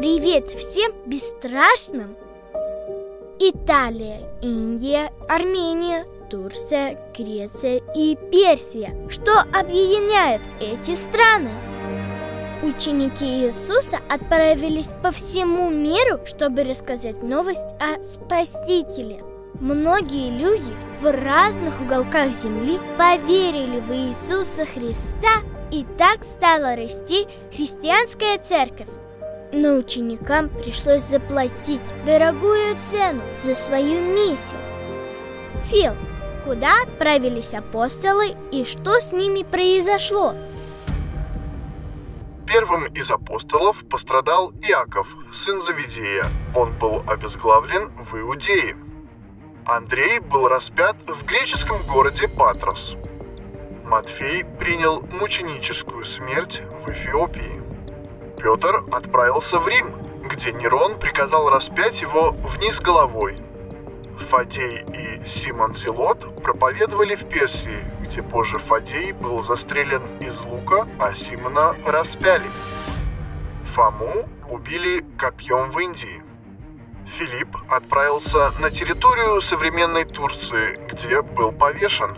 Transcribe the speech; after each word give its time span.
Привет 0.00 0.48
всем 0.48 0.92
бесстрашным! 1.04 2.16
Италия, 3.38 4.30
Индия, 4.40 5.12
Армения, 5.28 6.06
Турция, 6.30 6.98
Греция 7.14 7.82
и 7.94 8.16
Персия. 8.32 8.94
Что 9.10 9.40
объединяет 9.40 10.40
эти 10.58 10.94
страны? 10.94 11.50
Ученики 12.62 13.26
Иисуса 13.26 13.98
отправились 14.08 14.94
по 15.02 15.10
всему 15.10 15.68
миру, 15.68 16.20
чтобы 16.24 16.64
рассказать 16.64 17.22
новость 17.22 17.74
о 17.78 18.02
Спасителе. 18.02 19.22
Многие 19.60 20.30
люди 20.30 20.72
в 21.02 21.12
разных 21.12 21.78
уголках 21.78 22.30
земли 22.32 22.80
поверили 22.96 23.80
в 23.80 23.92
Иисуса 23.92 24.64
Христа, 24.64 25.42
и 25.70 25.84
так 25.98 26.24
стала 26.24 26.74
расти 26.74 27.26
христианская 27.52 28.38
церковь. 28.38 28.88
Но 29.52 29.74
ученикам 29.74 30.48
пришлось 30.48 31.02
заплатить 31.02 31.94
дорогую 32.06 32.76
цену 32.76 33.22
за 33.42 33.54
свою 33.54 34.00
миссию. 34.00 34.60
Фил, 35.66 35.94
куда 36.44 36.82
отправились 36.82 37.54
апостолы 37.54 38.36
и 38.52 38.64
что 38.64 39.00
с 39.00 39.12
ними 39.12 39.42
произошло? 39.42 40.34
Первым 42.46 42.86
из 42.86 43.10
апостолов 43.10 43.84
пострадал 43.88 44.52
Иаков, 44.62 45.08
сын 45.32 45.60
Завидея. 45.60 46.24
Он 46.54 46.72
был 46.76 47.02
обезглавлен 47.06 47.90
в 47.96 48.16
Иудее. 48.18 48.76
Андрей 49.64 50.18
был 50.18 50.48
распят 50.48 50.96
в 51.06 51.24
греческом 51.24 51.78
городе 51.86 52.26
Патрос. 52.26 52.96
Матфей 53.84 54.44
принял 54.44 55.00
мученическую 55.20 56.04
смерть 56.04 56.62
в 56.84 56.88
Эфиопии. 56.88 57.59
Петр 58.42 58.82
отправился 58.90 59.58
в 59.58 59.68
Рим, 59.68 59.92
где 60.22 60.50
Нерон 60.52 60.98
приказал 60.98 61.50
распять 61.50 62.00
его 62.00 62.30
вниз 62.30 62.80
головой. 62.80 63.38
Фадей 64.18 64.82
и 64.94 65.26
Симон 65.26 65.74
Зелот 65.74 66.42
проповедовали 66.42 67.16
в 67.16 67.28
Персии, 67.28 67.84
где 68.00 68.22
позже 68.22 68.58
Фадей 68.58 69.12
был 69.12 69.42
застрелен 69.42 70.02
из 70.20 70.42
лука, 70.44 70.86
а 70.98 71.12
Симона 71.12 71.76
распяли. 71.84 72.48
Фому 73.66 74.26
убили 74.48 75.04
копьем 75.18 75.70
в 75.70 75.78
Индии. 75.78 76.22
Филипп 77.06 77.54
отправился 77.68 78.52
на 78.58 78.70
территорию 78.70 79.42
современной 79.42 80.06
Турции, 80.06 80.80
где 80.90 81.20
был 81.20 81.52
повешен. 81.52 82.16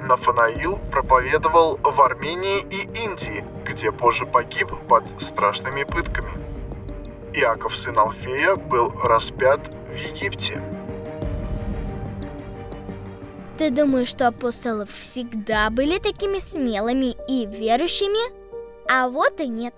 Нафанаил 0.00 0.78
проповедовал 0.90 1.78
в 1.82 2.00
Армении 2.00 2.60
и 2.70 2.88
Индии, 3.04 3.44
где 3.76 3.92
позже 3.92 4.24
погиб 4.24 4.68
под 4.88 5.04
страшными 5.20 5.84
пытками. 5.84 6.30
Иаков, 7.34 7.76
сын 7.76 7.98
Алфея, 7.98 8.56
был 8.56 8.90
распят 9.04 9.60
в 9.90 9.94
Египте. 9.94 10.62
Ты 13.58 13.70
думаешь, 13.70 14.08
что 14.08 14.28
апостолы 14.28 14.86
всегда 14.86 15.68
были 15.70 15.98
такими 15.98 16.38
смелыми 16.38 17.16
и 17.28 17.46
верующими? 17.46 18.32
А 18.90 19.08
вот 19.08 19.40
и 19.40 19.46
нет. 19.46 19.74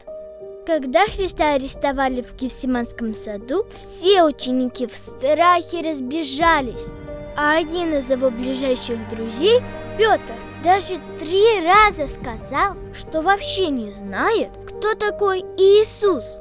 Когда 0.65 1.07
Христа 1.07 1.55
арестовали 1.55 2.23
в 2.23 2.37
Гефсиманском 2.37 3.15
саду, 3.15 3.67
все 3.75 4.23
ученики 4.23 4.87
в 4.87 4.97
страхе 4.97 5.81
разбежались, 5.81 6.93
а 7.37 7.57
один 7.57 7.95
из 7.95 8.11
его 8.11 8.31
ближайших 8.31 9.09
друзей, 9.09 9.61
Петр, 9.97 10.35
даже 10.63 10.99
три 11.19 11.65
раза 11.65 12.07
сказал, 12.07 12.77
что 12.93 13.23
вообще 13.23 13.69
не 13.69 13.91
знает, 13.91 14.51
кто 14.67 14.95
такой 14.95 15.41
Иисус. 15.57 16.39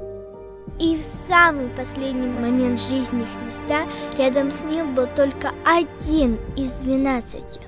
И 0.80 0.96
в 0.96 1.02
самый 1.02 1.68
последний 1.70 2.28
момент 2.28 2.80
жизни 2.80 3.26
Христа 3.38 3.88
рядом 4.16 4.52
с 4.52 4.62
ним 4.62 4.94
был 4.94 5.06
только 5.06 5.52
один 5.64 6.38
из 6.56 6.74
двенадцати. 6.74 7.60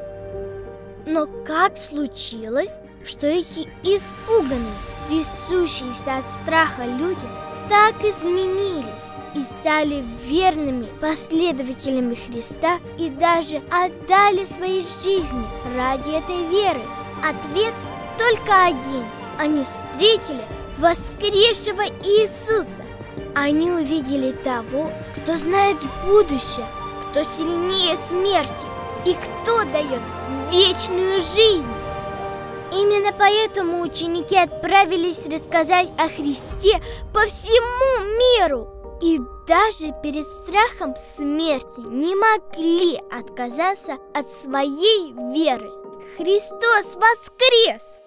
Но 1.07 1.27
как 1.45 1.77
случилось, 1.77 2.79
что 3.05 3.27
эти 3.27 3.69
испуганные, 3.83 4.75
трясущиеся 5.09 6.19
от 6.19 6.31
страха 6.31 6.85
люди 6.85 7.27
так 7.71 8.05
изменились 8.05 9.13
и 9.37 9.41
стали 9.41 10.05
верными 10.25 10.89
последователями 11.01 12.17
Христа 12.17 12.81
и 12.99 13.09
даже 13.09 13.63
отдали 13.71 14.43
свои 14.43 14.83
жизни 15.05 15.47
ради 15.77 16.11
этой 16.11 16.49
веры? 16.49 16.83
Ответ 17.23 17.73
только 18.19 18.65
один. 18.67 19.05
Они 19.39 19.63
встретили 19.63 20.45
воскресшего 20.79 21.87
Иисуса. 22.03 22.85
Они 23.37 23.71
увидели 23.71 24.33
того, 24.33 24.91
кто 25.15 25.39
знает 25.39 25.77
будущее, 26.05 26.67
кто 27.03 27.23
сильнее 27.23 27.97
смерти 27.97 28.67
и 29.07 29.15
кто 29.15 29.63
дает 29.63 30.03
вечную 30.51 31.21
жизнь. 31.21 31.80
Именно 32.91 33.13
поэтому 33.17 33.83
ученики 33.83 34.37
отправились 34.37 35.25
рассказать 35.27 35.91
о 35.97 36.09
Христе 36.09 36.83
по 37.15 37.21
всему 37.21 38.03
миру. 38.19 38.69
И 39.01 39.21
даже 39.47 39.95
перед 40.03 40.25
страхом 40.25 40.97
смерти 40.97 41.81
не 41.83 42.17
могли 42.17 43.01
отказаться 43.13 43.99
от 44.13 44.29
своей 44.29 45.13
веры. 45.13 45.71
Христос 46.17 46.97
воскрес! 46.97 48.03